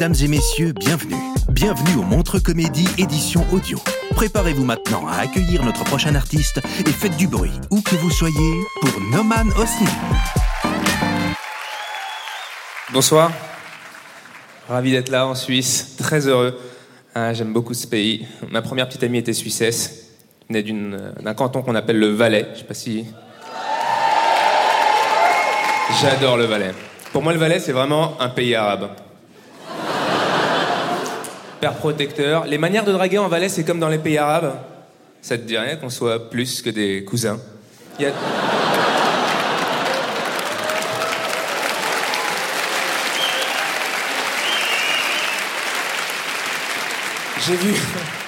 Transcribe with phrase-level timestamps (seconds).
[0.00, 1.16] Mesdames et messieurs, bienvenue.
[1.50, 3.78] Bienvenue au Montre Comédie édition audio.
[4.14, 8.60] Préparez-vous maintenant à accueillir notre prochain artiste et faites du bruit, où que vous soyez,
[8.80, 9.88] pour Noman Osni.
[12.92, 13.32] Bonsoir.
[14.68, 15.96] Ravi d'être là en Suisse.
[15.98, 16.56] Très heureux.
[17.16, 18.24] Ah, J'aime beaucoup ce pays.
[18.52, 20.10] Ma première petite amie était suissesse.
[20.48, 22.46] Venait d'une- d'un canton qu'on appelle le Valais.
[22.54, 23.04] Je sais pas si.
[26.00, 26.72] J'adore le Valais.
[27.12, 28.90] Pour moi, le Valais, c'est vraiment un pays arabe.
[31.60, 32.46] Père protecteur.
[32.46, 34.54] Les manières de draguer en Valais, c'est comme dans les pays arabes.
[35.20, 37.38] Ça te dirait qu'on soit plus que des cousins
[37.98, 38.12] Il y a-
[47.46, 47.74] J'ai vu,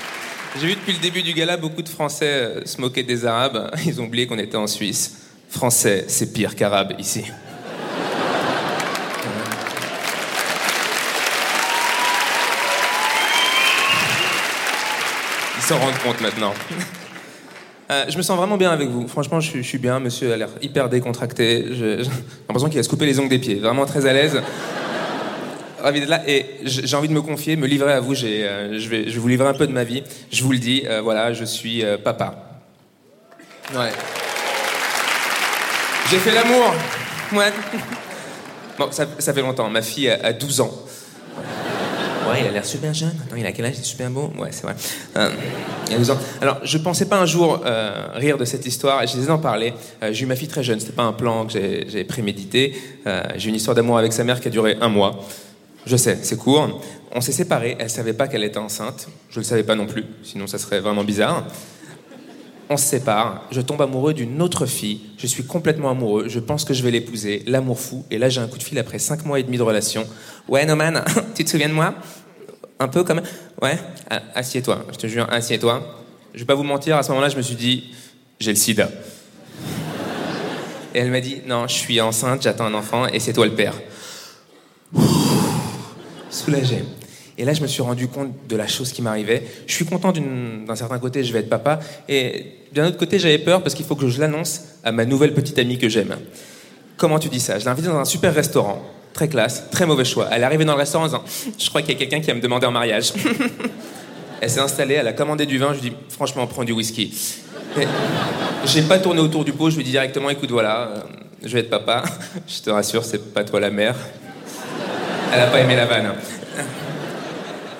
[0.60, 3.70] j'ai vu depuis le début du gala beaucoup de Français euh, se moquer des Arabes.
[3.84, 5.16] Ils ont oublié qu'on était en Suisse.
[5.48, 7.24] Français, c'est pire qu'Arabe ici.
[15.70, 16.52] S'en rendent compte maintenant.
[17.92, 19.06] Euh, je me sens vraiment bien avec vous.
[19.06, 20.00] Franchement, je suis, bien.
[20.00, 21.64] Monsieur a l'air hyper décontracté.
[21.70, 21.96] J'ai
[22.48, 23.54] l'impression qu'il va se couper les ongles des pieds.
[23.56, 24.42] Vraiment très à l'aise.
[25.80, 28.14] Ravi d'être là et j'ai envie de me confier, me livrer à vous.
[28.24, 30.02] Euh, je, vais, je vous livrer un peu de ma vie.
[30.32, 32.62] Je vous le dis, euh, voilà, je suis papa.
[33.72, 33.92] Ouais.
[36.10, 36.74] J'ai fait l'amour.
[37.32, 37.52] Ouais.
[38.76, 39.70] Bon, ça, fait longtemps.
[39.70, 40.70] Ma fille a 12 ans.
[42.38, 43.14] Il a l'air super jeune.
[43.24, 43.74] Attends, il a quel âge?
[43.76, 44.30] Il est super beau?
[44.38, 44.74] Ouais, c'est vrai.
[45.16, 45.30] Euh,
[45.88, 46.18] il a 12 ans.
[46.40, 49.06] Alors, je pensais pas un jour euh, rire de cette histoire.
[49.06, 49.72] Je les en parler.
[50.02, 50.80] Euh, j'ai eu ma fille très jeune.
[50.80, 52.74] C'était pas un plan que j'ai j'ai prémédité.
[53.06, 55.20] Euh, j'ai eu une histoire d'amour avec sa mère qui a duré un mois.
[55.86, 56.80] Je sais, c'est court.
[57.12, 57.76] On s'est séparés.
[57.78, 59.08] Elle savait pas qu'elle était enceinte.
[59.30, 60.04] Je le savais pas non plus.
[60.22, 61.44] Sinon, ça serait vraiment bizarre.
[62.72, 66.64] On se sépare, je tombe amoureux d'une autre fille, je suis complètement amoureux, je pense
[66.64, 69.26] que je vais l'épouser, l'amour fou, et là j'ai un coup de fil après 5
[69.26, 70.06] mois et demi de relation.
[70.46, 71.04] Ouais, Noman,
[71.34, 71.94] tu te souviens de moi?
[72.78, 73.24] Un peu même
[73.60, 73.76] Ouais
[74.36, 75.82] Assieds-toi, je te jure, assieds-toi.
[76.32, 77.90] Je vais pas vous mentir, à ce moment-là, je me suis dit,
[78.38, 78.88] j'ai le sida.
[80.94, 83.54] Et elle m'a dit, non, je suis enceinte, j'attends un enfant, et c'est toi le
[83.56, 83.74] père.
[86.30, 86.84] Soulagé.
[87.38, 89.42] Et là, je me suis rendu compte de la chose qui m'arrivait.
[89.66, 91.80] Je suis content d'un certain côté, je vais être papa.
[92.08, 95.34] Et d'un autre côté, j'avais peur parce qu'il faut que je l'annonce à ma nouvelle
[95.34, 96.16] petite amie que j'aime.
[96.96, 97.58] Comment tu dis ça?
[97.58, 98.82] Je l'ai invitée dans un super restaurant.
[99.12, 100.28] Très classe, très mauvais choix.
[100.30, 101.24] Elle est arrivée dans le restaurant en disant
[101.58, 103.12] Je crois qu'il y a quelqu'un qui va me demander en mariage.
[104.40, 105.74] elle s'est installée, elle a commandé du vin.
[105.74, 107.12] Je lui dit Franchement, prends du whisky.
[108.66, 111.00] J'ai pas tourné autour du pot, je lui dit directement Écoute, voilà, euh,
[111.42, 112.02] je vais être papa.
[112.46, 113.96] Je te rassure, c'est pas toi la mère.
[115.32, 116.12] Elle a pas aimé la vanne.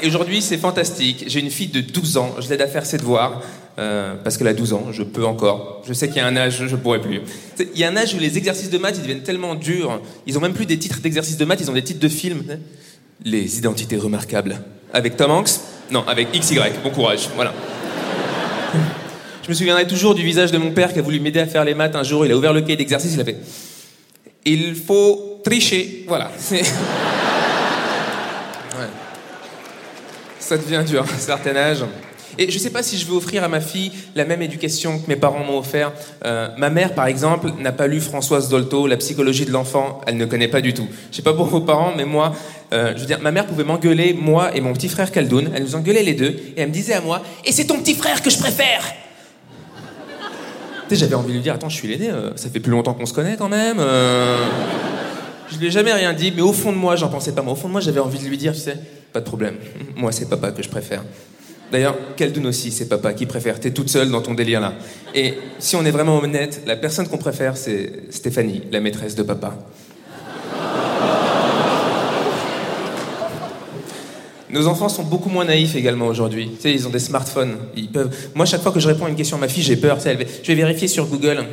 [0.03, 1.25] Et aujourd'hui, c'est fantastique.
[1.27, 2.35] J'ai une fille de 12 ans.
[2.41, 3.43] Je l'aide à faire ses devoirs.
[3.79, 5.83] euh, parce qu'elle a 12 ans, je peux encore.
[5.87, 7.21] Je sais qu'il y a un âge, je pourrais plus.
[7.59, 10.01] Il y a un âge où les exercices de maths, ils deviennent tellement durs.
[10.27, 12.43] Ils ont même plus des titres d'exercices de maths, ils ont des titres de films.
[13.25, 14.61] Les identités remarquables.
[14.93, 15.51] Avec Tom Hanks?
[15.91, 16.59] Non, avec XY.
[16.83, 17.29] Bon courage.
[17.37, 17.53] Voilà.
[19.45, 21.65] Je me souviendrai toujours du visage de mon père qui a voulu m'aider à faire
[21.65, 21.95] les maths.
[21.97, 23.37] Un jour, il a ouvert le cahier d'exercice, il a fait
[24.45, 26.05] Il faut tricher.
[26.07, 26.31] Voilà.
[26.39, 26.63] C'est-
[28.79, 28.87] Ouais.
[30.51, 31.85] Ça devient dur à un certain âge.
[32.37, 35.07] Et je sais pas si je vais offrir à ma fille la même éducation que
[35.07, 35.93] mes parents m'ont offert.
[36.25, 40.01] Euh, ma mère, par exemple, n'a pas lu Françoise Dolto, La psychologie de l'enfant.
[40.09, 40.89] Elle ne connaît pas du tout.
[41.13, 42.33] Je sais pas pour vos parents, mais moi,
[42.73, 45.53] euh, je veux dire, ma mère pouvait m'engueuler, moi et mon petit frère Kaldoun.
[45.55, 47.95] Elle nous engueulait les deux, et elle me disait à moi Et c'est ton petit
[47.95, 48.83] frère que je préfère
[50.89, 52.73] Tu sais, j'avais envie de lui dire Attends, je suis l'aîné, euh, ça fait plus
[52.73, 53.79] longtemps qu'on se connaît quand même.
[55.49, 57.43] Je lui ai jamais rien dit, mais au fond de moi, j'en pensais pas.
[57.43, 58.77] Moi, au fond de moi, j'avais envie de lui dire, tu sais,
[59.13, 59.57] pas de problème.
[59.97, 61.03] Moi, c'est papa que je préfère.
[61.71, 61.97] D'ailleurs,
[62.41, 63.61] nos six c'est papa qui préfère?
[63.61, 64.75] T'es toute seule dans ton délire là.
[65.15, 69.23] Et si on est vraiment honnête, la personne qu'on préfère, c'est Stéphanie, la maîtresse de
[69.23, 69.57] papa.
[74.51, 76.51] Nos enfants sont beaucoup moins naïfs également aujourd'hui.
[76.57, 77.57] Tu sais, ils ont des smartphones.
[77.77, 78.13] Ils peuvent.
[78.35, 79.99] Moi, chaque fois que je réponds à une question à ma fille, j'ai peur.
[79.99, 80.19] Tu sais.
[80.43, 81.45] Je vais vérifier sur Google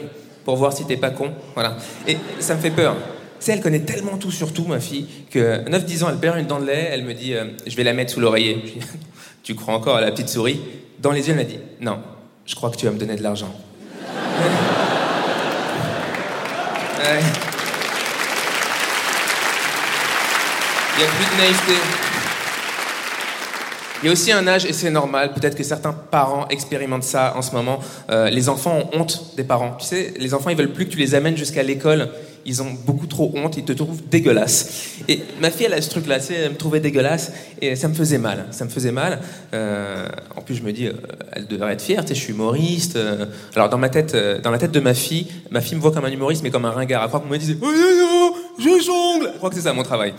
[0.44, 1.30] pour voir si t'es pas con.
[1.54, 1.77] Voilà.
[2.07, 2.95] Et ça me fait peur.
[3.39, 6.48] Sais, elle connaît tellement tout sur tout, ma fille, que 9-10 ans, elle perd une
[6.48, 8.80] dent de lait, elle me dit euh, Je vais la mettre sous l'oreiller.
[9.44, 10.60] Tu crois encore à la petite souris?
[11.00, 12.00] Dans les yeux, elle m'a dit Non,
[12.45, 13.54] je crois que tu vas me donner de l'argent.
[20.98, 21.74] Il n'y a plus de naïveté.
[24.01, 27.33] Il y a aussi un âge, et c'est normal, peut-être que certains parents expérimentent ça
[27.38, 27.80] en ce moment.
[28.10, 29.75] euh, les enfants ont honte des parents.
[29.80, 32.10] Tu sais, les enfants, ils veulent plus que tu les amènes jusqu'à l'école.
[32.48, 34.96] Ils ont beaucoup trop honte, ils te trouvent dégueulasse.
[35.10, 38.18] Et ma fille, elle a ce truc-là, elle me trouvait dégueulasse, et ça me faisait
[38.18, 38.48] mal.
[38.52, 39.20] Ça me faisait mal.
[39.54, 40.94] Euh, en plus, je me dis, euh,
[41.34, 42.96] elle devrait être fière, tu sais, je suis humoriste.
[42.96, 43.26] euh.
[43.54, 46.06] alors, dans ma tête, dans la tête de ma fille, ma fille me voit comme
[46.06, 47.04] un humoriste, mais comme un ringard.
[47.04, 49.30] Elle croit qu'on me disait, oh, yo, yo, je jongle.
[49.34, 50.14] Je crois que c'est ça mon travail.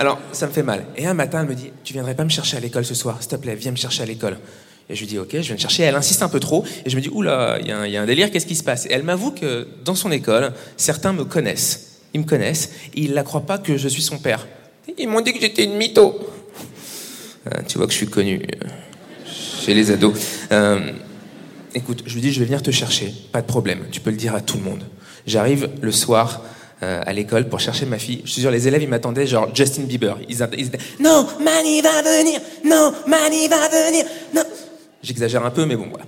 [0.00, 0.84] Alors, ça me fait mal.
[0.96, 3.18] Et un matin, elle me dit Tu viendrais pas me chercher à l'école ce soir
[3.20, 4.38] S'il te plaît, viens me chercher à l'école.
[4.90, 5.84] Et je lui dis Ok, je viens te chercher.
[5.84, 6.64] Elle insiste un peu trop.
[6.84, 8.86] Et je me dis Oula, il y, a un- délire, qu'est-ce qui se passe?
[8.86, 12.00] Et elle m'avoue que dans son école, certains me connaissent.
[12.12, 12.70] Ils me connaissent.
[12.94, 14.46] Et ils ne la croient pas que je suis son père.
[14.98, 16.18] Ils m'ont dit que j'étais une mytho.
[17.48, 18.68] Ah, tu vois que je suis connu euh,
[19.64, 20.14] chez les ados.
[20.50, 20.90] Euh,
[21.74, 23.14] écoute, je lui dis Je vais venir te chercher.
[23.32, 23.84] Pas de problème.
[23.92, 24.82] Tu peux le dire à tout le monde.
[25.26, 26.42] J'arrive le soir
[26.82, 28.22] euh, à l'école pour chercher ma fille.
[28.24, 30.16] Je suis sûr, les élèves, ils m'attendaient genre Justin Bieber.
[30.28, 34.04] Ils, ils non, Mani va venir, non, Mani va venir,
[34.34, 34.42] non.
[35.02, 36.04] J'exagère un peu, mais bon, voilà.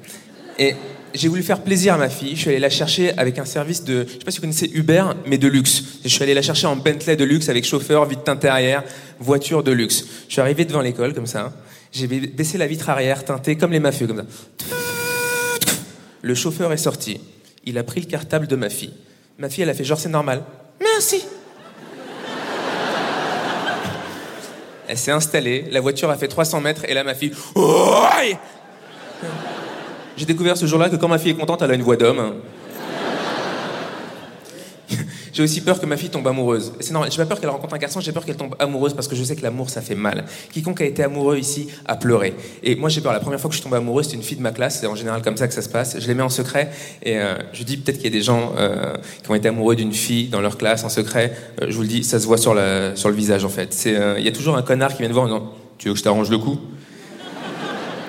[0.59, 0.75] Et
[1.15, 2.35] j'ai voulu faire plaisir à ma fille.
[2.37, 4.71] Je suis allé la chercher avec un service de, je sais pas si vous connaissez
[4.75, 5.83] Uber, mais de luxe.
[6.05, 8.83] Je suis allé la chercher en Bentley de luxe avec chauffeur, vitre teintée arrière,
[9.19, 10.05] voiture de luxe.
[10.29, 11.53] Je suis arrivé devant l'école comme ça.
[11.93, 14.67] J'ai ba- baissé la vitre arrière, teintée comme les mafieux, comme ça.
[16.23, 17.21] Le chauffeur est sorti.
[17.65, 18.93] Il a pris le cartable de ma fille.
[19.39, 20.43] Ma fille, elle a fait genre c'est normal.
[20.81, 21.23] Merci.
[24.89, 27.33] Elle s'est installée, la voiture a fait 300 mètres et là ma fille.
[30.17, 32.35] J'ai découvert ce jour-là que quand ma fille est contente, elle a une voix d'homme.
[35.33, 36.73] J'ai aussi peur que ma fille tombe amoureuse.
[36.81, 39.09] C'est normal, j'ai pas peur qu'elle rencontre un garçon, j'ai peur qu'elle tombe amoureuse parce
[39.09, 40.25] que je sais que l'amour ça fait mal.
[40.53, 42.35] Quiconque a été amoureux ici a pleuré.
[42.63, 44.37] Et moi j'ai peur, la première fois que je suis tombé amoureux, c'était une fille
[44.37, 45.99] de ma classe, c'est en général comme ça que ça se passe.
[45.99, 46.71] Je les mets en secret
[47.03, 49.75] et euh, je dis peut-être qu'il y a des gens euh, qui ont été amoureux
[49.75, 51.35] d'une fille dans leur classe en secret.
[51.63, 53.75] Euh, je vous le dis, ça se voit sur, le visage en fait.
[53.87, 55.99] Il y a toujours un connard qui vient te voir en disant Tu veux que
[55.99, 56.61] je t'arrange le coup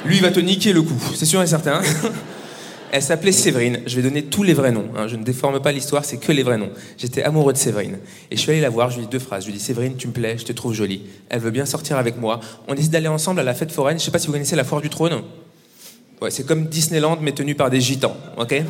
[0.05, 1.81] Lui il va te niquer le coup, c'est sûr et certain.
[2.95, 3.79] Elle s'appelait Séverine.
[3.88, 4.85] Je vais donner tous les vrais noms.
[4.95, 5.07] hein.
[5.07, 6.69] Je ne déforme pas l'histoire, c'est que les vrais noms.
[7.00, 7.97] J'étais amoureux de Séverine.
[8.29, 9.45] Et je suis allé la voir, je lui dis deux phrases.
[9.45, 11.01] Je lui dis Séverine, tu me plais, je te trouve jolie.
[11.29, 12.39] Elle veut bien sortir avec moi.
[12.67, 13.97] On décide d'aller ensemble à la fête foraine.
[13.97, 15.23] Je sais pas si vous connaissez la foire du trône.
[16.21, 18.61] Ouais, c'est comme Disneyland, mais tenu par des gitans, ok?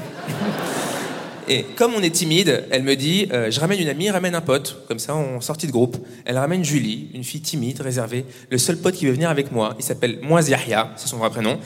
[1.47, 4.41] Et comme on est timide, elle me dit euh, Je ramène une amie, ramène un
[4.41, 4.85] pote.
[4.87, 5.97] Comme ça, on sortit de groupe.
[6.25, 8.25] Elle ramène Julie, une fille timide, réservée.
[8.49, 11.29] Le seul pote qui veut venir avec moi, il s'appelle Moise Yahya, c'est son vrai
[11.29, 11.59] prénom.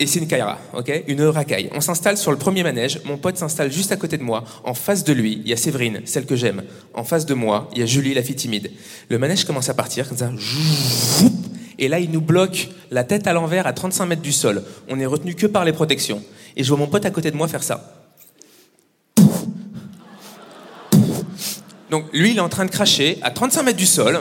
[0.00, 1.04] Et c'est une Kaira, ok?
[1.08, 1.68] Une racaille.
[1.74, 3.02] On s'installe sur le premier manège.
[3.04, 4.44] Mon pote s'installe juste à côté de moi.
[4.64, 6.62] En face de lui, il y a Séverine, celle que j'aime.
[6.94, 8.70] En face de moi, il y a Julie, la fille timide.
[9.10, 10.32] Le manège commence à partir, comme ça.
[11.78, 14.62] Et là, il nous bloque la tête à l'envers à 35 mètres du sol.
[14.88, 16.22] On est retenu que par les protections.
[16.56, 17.99] Et je vois mon pote à côté de moi faire ça.
[21.90, 24.20] Donc lui, il est en train de cracher à 35 mètres du sol.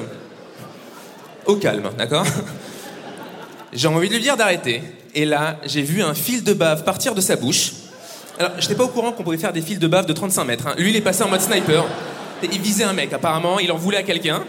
[1.46, 2.26] Au calme, d'accord
[3.74, 4.82] J'ai envie de lui dire d'arrêter.
[5.16, 7.74] Et là, j'ai vu un fil de bave partir de sa bouche.
[8.40, 10.68] Alors, j'étais pas au courant qu'on pouvait faire des fils de bave de 35 mètres.
[10.68, 10.76] hein.
[10.78, 11.86] Lui, il est passé en mode sniper.
[12.42, 13.60] Il visait un mec, apparemment.
[13.60, 14.44] Il en voulait à quelqu'un.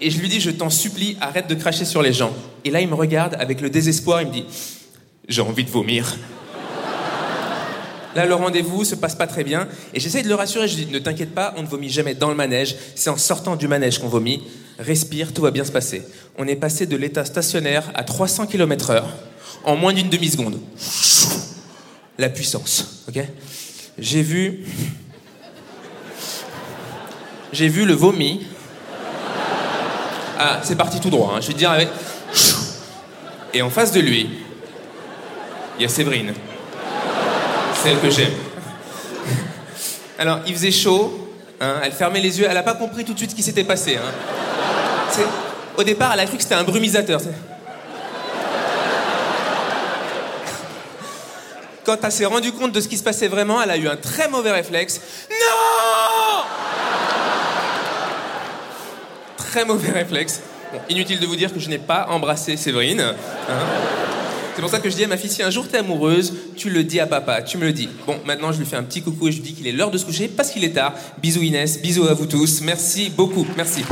[0.00, 2.32] Et je lui dis, je t'en supplie, arrête de cracher sur les gens.
[2.64, 4.22] Et là, il me regarde avec le désespoir.
[4.22, 4.44] Il me dit,
[5.28, 6.16] j'ai envie de vomir.
[8.14, 9.68] Là, le rendez-vous se passe pas très bien.
[9.94, 10.68] Et j'essaye de le rassurer.
[10.68, 12.76] Je lui dis, ne t'inquiète pas, on ne vomit jamais dans le manège.
[12.94, 14.42] C'est en sortant du manège qu'on vomit.
[14.78, 16.02] Respire, tout va bien se passer.
[16.38, 19.02] On est passé de l'état stationnaire à 300 km/h
[19.64, 20.58] en moins d'une demi-seconde.
[22.18, 23.22] La puissance, ok?
[23.98, 24.64] J'ai vu.
[27.52, 28.46] J'ai vu le vomi.
[30.38, 31.88] Ah, c'est parti tout droit, hein, je vais te.
[33.54, 34.28] Et en face de lui,
[35.78, 36.32] il y a Séverine
[37.82, 38.32] celle que j'aime.
[40.18, 41.28] Alors, il faisait chaud,
[41.60, 43.64] hein, elle fermait les yeux, elle n'a pas compris tout de suite ce qui s'était
[43.64, 43.96] passé.
[43.96, 45.22] hein.
[45.76, 47.20] Au départ, elle a cru que c'était un brumisateur.
[51.84, 53.96] Quand elle s'est rendue compte de ce qui se passait vraiment, elle a eu un
[53.96, 55.00] très mauvais réflexe.
[55.30, 56.44] Non
[59.36, 60.40] Très mauvais réflexe.
[60.88, 63.00] Inutile de vous dire que je n'ai pas embrassé Séverine.
[63.00, 63.14] hein.
[64.54, 66.68] C'est pour ça que je dis à ma fille, si un jour t'es amoureuse, tu
[66.68, 67.88] le dis à papa, tu me le dis.
[68.06, 69.90] Bon, maintenant je lui fais un petit coucou et je lui dis qu'il est l'heure
[69.90, 70.94] de se coucher parce qu'il est tard.
[71.22, 72.60] Bisous Inès, bisous à vous tous.
[72.60, 73.82] Merci beaucoup, merci.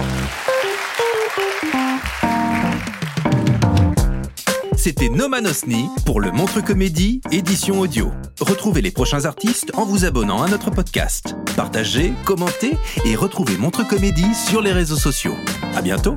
[4.76, 8.10] C'était Noman Osni pour le Montre Comédie, édition audio.
[8.40, 11.36] Retrouvez les prochains artistes en vous abonnant à notre podcast.
[11.56, 12.72] Partagez, commentez
[13.04, 15.34] et retrouvez Montre Comédie sur les réseaux sociaux.
[15.74, 16.16] À bientôt!